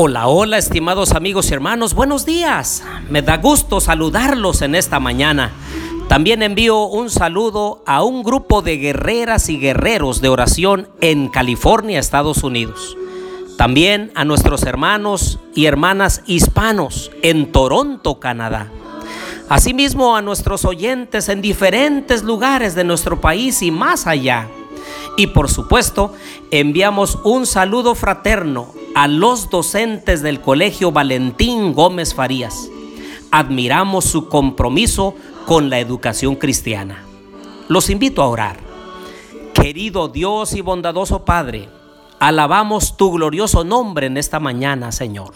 [0.00, 2.84] Hola, hola, estimados amigos y hermanos, buenos días.
[3.10, 5.50] Me da gusto saludarlos en esta mañana.
[6.08, 11.98] También envío un saludo a un grupo de guerreras y guerreros de oración en California,
[11.98, 12.96] Estados Unidos.
[13.56, 18.70] También a nuestros hermanos y hermanas hispanos en Toronto, Canadá.
[19.48, 24.46] Asimismo a nuestros oyentes en diferentes lugares de nuestro país y más allá.
[25.18, 26.12] Y por supuesto,
[26.52, 32.70] enviamos un saludo fraterno a los docentes del Colegio Valentín Gómez Farías.
[33.32, 37.02] Admiramos su compromiso con la educación cristiana.
[37.66, 38.58] Los invito a orar.
[39.54, 41.68] Querido Dios y bondadoso Padre,
[42.20, 45.34] alabamos tu glorioso nombre en esta mañana, Señor.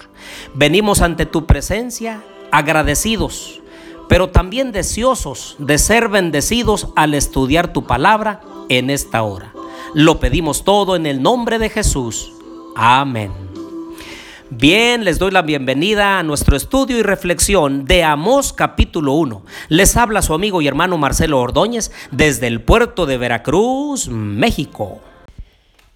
[0.55, 3.61] Venimos ante tu presencia agradecidos,
[4.09, 9.53] pero también deseosos de ser bendecidos al estudiar tu palabra en esta hora.
[9.95, 12.33] Lo pedimos todo en el nombre de Jesús.
[12.77, 13.33] Amén.
[14.51, 19.45] Bien, les doy la bienvenida a nuestro estudio y reflexión de Amós capítulo 1.
[19.71, 25.01] Les habla su amigo y hermano Marcelo Ordóñez desde el puerto de Veracruz, México.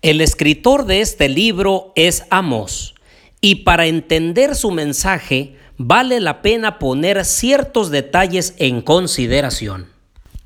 [0.01, 2.95] El escritor de este libro es Amós
[3.43, 9.96] y para entender su mensaje vale la pena poner ciertos detalles en consideración.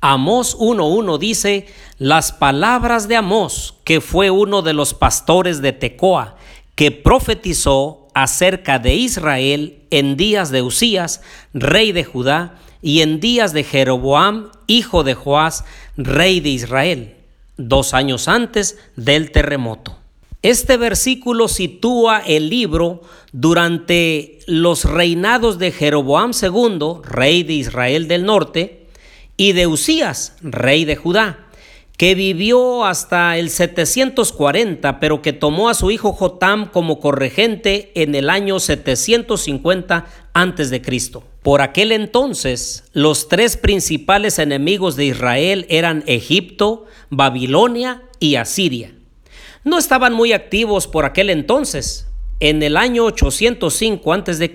[0.03, 1.67] Amós 1.1 dice,
[1.99, 6.37] las palabras de Amós, que fue uno de los pastores de Tecoa,
[6.73, 11.21] que profetizó acerca de Israel en días de Usías,
[11.53, 15.65] rey de Judá, y en días de Jeroboam, hijo de Joás,
[15.97, 17.15] rey de Israel,
[17.57, 19.97] dos años antes del terremoto.
[20.41, 28.25] Este versículo sitúa el libro durante los reinados de Jeroboam II, rey de Israel del
[28.25, 28.80] norte,
[29.41, 31.47] y de Usías, rey de Judá
[31.97, 38.13] que vivió hasta el 740, pero que tomó a su hijo Jotam como corregente en
[38.13, 40.81] el año 750 a.C.
[41.41, 48.93] Por aquel entonces, los tres principales enemigos de Israel eran Egipto, Babilonia y Asiria.
[49.63, 52.07] No estaban muy activos por aquel entonces.
[52.39, 54.51] En el año 805 a.C.,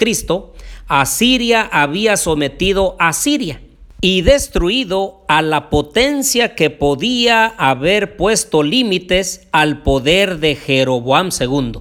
[0.88, 3.60] Asiria había sometido a Siria
[4.00, 11.80] y destruido a la potencia que podía haber puesto límites al poder de Jeroboam II.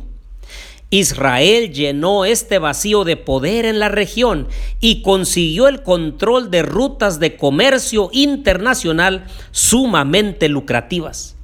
[0.92, 4.48] Israel llenó este vacío de poder en la región
[4.80, 11.36] y consiguió el control de rutas de comercio internacional sumamente lucrativas.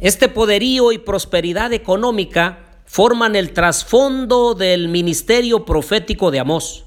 [0.00, 6.84] Este poderío y prosperidad económica forman el trasfondo del ministerio profético de Amós.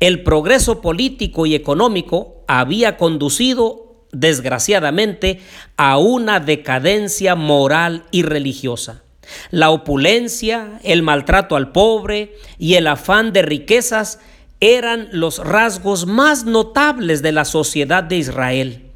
[0.00, 5.40] El progreso político y económico había conducido, desgraciadamente,
[5.76, 9.02] a una decadencia moral y religiosa.
[9.50, 14.18] La opulencia, el maltrato al pobre y el afán de riquezas
[14.60, 18.90] eran los rasgos más notables de la sociedad de Israel.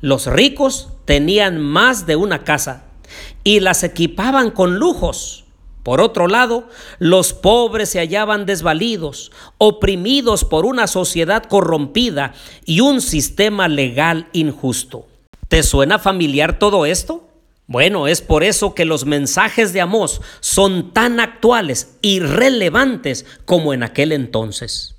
[0.00, 2.84] Los ricos tenían más de una casa
[3.44, 5.45] y las equipaban con lujos.
[5.86, 13.00] Por otro lado, los pobres se hallaban desvalidos, oprimidos por una sociedad corrompida y un
[13.00, 15.06] sistema legal injusto.
[15.46, 17.28] ¿Te suena familiar todo esto?
[17.68, 23.72] Bueno, es por eso que los mensajes de Amós son tan actuales y relevantes como
[23.72, 24.96] en aquel entonces.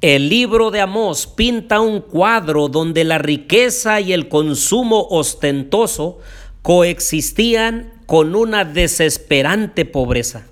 [0.00, 6.18] El libro de Amós pinta un cuadro donde la riqueza y el consumo ostentoso
[6.62, 10.46] coexistían con una desesperante pobreza.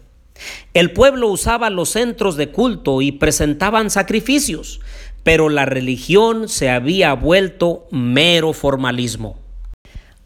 [0.75, 4.81] El pueblo usaba los centros de culto y presentaban sacrificios,
[5.23, 9.39] pero la religión se había vuelto mero formalismo.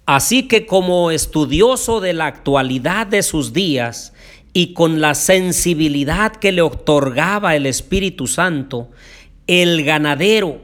[0.07, 4.13] Así que como estudioso de la actualidad de sus días
[4.53, 8.91] y con la sensibilidad que le otorgaba el Espíritu Santo,
[9.47, 10.61] el ganadero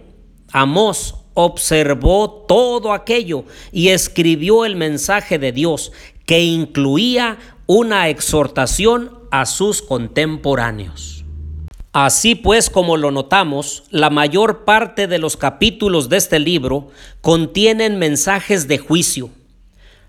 [0.52, 5.92] Amós observó todo aquello y escribió el mensaje de Dios
[6.26, 11.24] que incluía una exhortación a sus contemporáneos.
[11.92, 16.90] Así pues, como lo notamos, la mayor parte de los capítulos de este libro
[17.20, 19.28] contienen mensajes de juicio.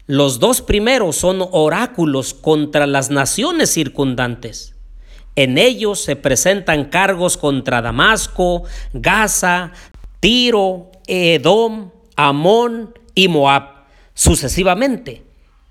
[0.08, 4.76] Los dos primeros son oráculos contra las naciones circundantes.
[5.36, 8.64] En ellos se presentan cargos contra Damasco,
[8.94, 9.72] Gaza,
[10.20, 15.23] Tiro, Edom, Amón y Moab, sucesivamente.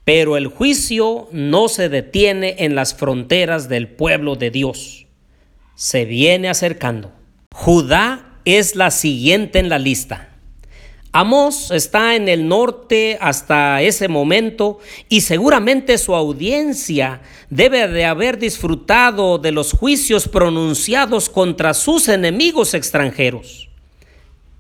[0.04, 5.06] Pero el juicio no se detiene en las fronteras del pueblo de Dios.
[5.74, 7.12] Se viene acercando.
[7.54, 10.28] Judá es la siguiente en la lista.
[11.14, 14.78] Amós está en el norte hasta ese momento
[15.10, 17.20] y seguramente su audiencia
[17.50, 23.68] debe de haber disfrutado de los juicios pronunciados contra sus enemigos extranjeros.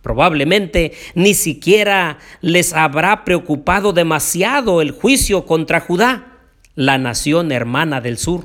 [0.02, 6.40] Probablemente ni siquiera les habrá preocupado demasiado el juicio contra Judá,
[6.74, 8.42] la nación hermana del sur.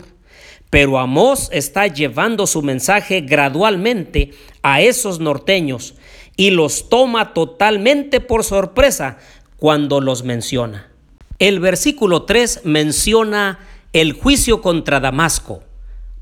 [0.69, 4.31] Pero Amós está llevando su mensaje gradualmente
[4.61, 5.95] a esos norteños
[6.35, 9.17] y los toma totalmente por sorpresa
[9.57, 10.91] cuando los menciona.
[11.39, 13.59] El versículo 3 menciona
[13.93, 15.63] el juicio contra Damasco.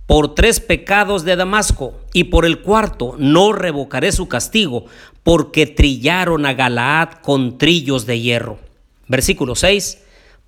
[0.07, 4.85] Por tres pecados de Damasco y por el cuarto no revocaré su castigo,
[5.23, 8.59] porque trillaron a Galaad con trillos de hierro.
[9.07, 9.99] Versículo 6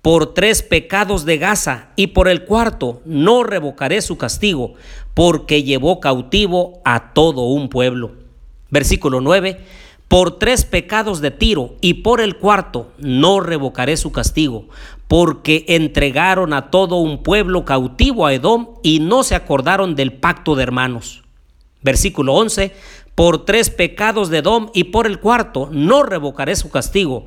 [0.02, 4.74] por tres pecados de Gaza, y por el cuarto no revocaré su castigo,
[5.14, 8.12] porque llevó cautivo a todo un pueblo.
[8.70, 9.60] Versículo 9,
[10.08, 14.66] por tres pecados de Tiro, y por el cuarto no revocaré su castigo,
[15.06, 20.54] porque entregaron a todo un pueblo cautivo a Edom y no se acordaron del pacto
[20.54, 21.22] de hermanos.
[21.82, 22.72] Versículo 11,
[23.14, 27.26] por tres pecados de Edom y por el cuarto no revocaré su castigo,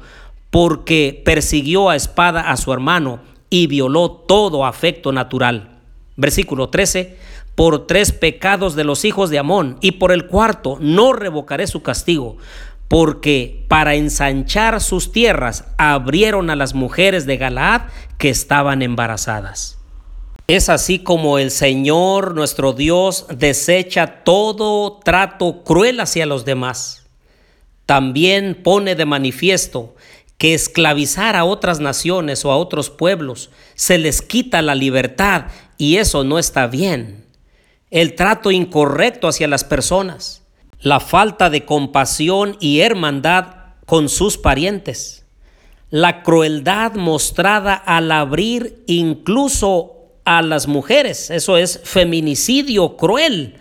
[0.50, 3.20] porque persiguió a espada a su hermano
[3.50, 5.80] y violó todo afecto natural.
[6.18, 7.18] Versículo 13,
[7.56, 11.82] por tres pecados de los hijos de Amón y por el cuarto no revocaré su
[11.82, 12.38] castigo,
[12.92, 17.84] porque para ensanchar sus tierras abrieron a las mujeres de Galaad
[18.18, 19.78] que estaban embarazadas.
[20.48, 27.06] Es así como el Señor nuestro Dios desecha todo trato cruel hacia los demás.
[27.86, 29.96] También pone de manifiesto
[30.38, 35.46] que esclavizar a otras naciones o a otros pueblos se les quita la libertad
[35.78, 37.26] y eso no está bien.
[37.90, 40.42] El trato incorrecto hacia las personas,
[40.82, 45.26] la falta de compasión y hermandad con sus parientes,
[45.90, 53.58] la crueldad mostrada al abrir incluso a las mujeres, eso es feminicidio cruel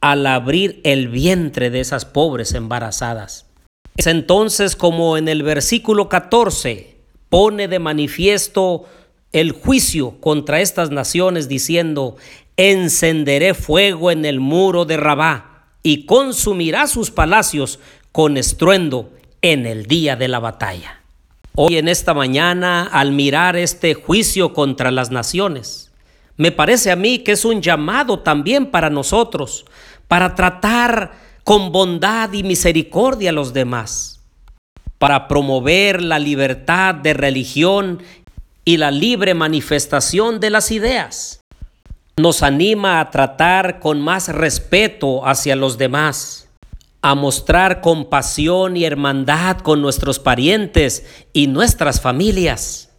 [0.00, 3.46] al abrir el vientre de esas pobres embarazadas.
[3.96, 6.96] Es entonces como en el versículo 14
[7.28, 8.84] pone de manifiesto
[9.32, 12.16] el juicio contra estas naciones diciendo,
[12.56, 15.47] encenderé fuego en el muro de Rabá
[15.82, 17.78] y consumirá sus palacios
[18.12, 19.10] con estruendo
[19.42, 21.02] en el día de la batalla.
[21.54, 25.90] Hoy en esta mañana, al mirar este juicio contra las naciones,
[26.36, 29.64] me parece a mí que es un llamado también para nosotros,
[30.06, 34.20] para tratar con bondad y misericordia a los demás,
[34.98, 38.02] para promover la libertad de religión
[38.64, 41.40] y la libre manifestación de las ideas.
[42.18, 46.48] Nos anima a tratar con más respeto hacia los demás,
[47.00, 52.90] a mostrar compasión y hermandad con nuestros parientes y nuestras familias.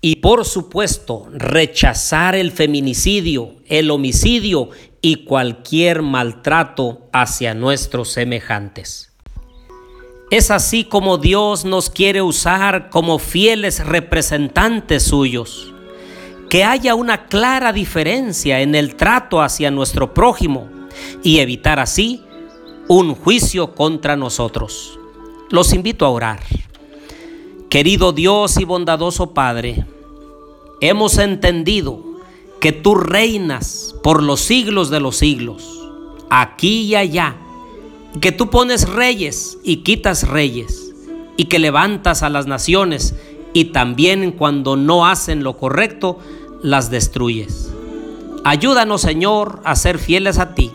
[0.00, 4.70] Y por supuesto, rechazar el feminicidio, el homicidio
[5.00, 9.12] y cualquier maltrato hacia nuestros semejantes.
[10.32, 15.72] Es así como Dios nos quiere usar como fieles representantes suyos.
[16.48, 20.68] Que haya una clara diferencia en el trato hacia nuestro prójimo
[21.22, 22.22] y evitar así
[22.88, 24.98] un juicio contra nosotros.
[25.50, 26.40] Los invito a orar.
[27.68, 29.84] Querido Dios y bondadoso Padre,
[30.80, 32.02] hemos entendido
[32.60, 35.86] que tú reinas por los siglos de los siglos,
[36.30, 37.36] aquí y allá,
[38.22, 40.94] que tú pones reyes y quitas reyes,
[41.36, 43.14] y que levantas a las naciones
[43.52, 46.18] y también cuando no hacen lo correcto,
[46.62, 47.72] las destruyes.
[48.44, 50.70] Ayúdanos, Señor, a ser fieles a ti,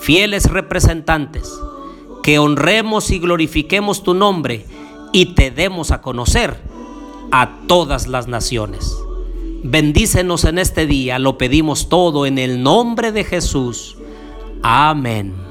[0.00, 1.52] fieles representantes,
[2.22, 4.66] que honremos y glorifiquemos tu nombre
[5.12, 6.60] y te demos a conocer
[7.32, 8.96] a todas las naciones.
[9.62, 13.96] Bendícenos en este día, lo pedimos todo en el nombre de Jesús.
[14.62, 15.49] Amén.